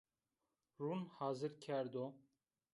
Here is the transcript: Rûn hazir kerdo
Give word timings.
Rûn 0.79 1.01
hazir 1.17 1.53
kerdo 1.65 2.05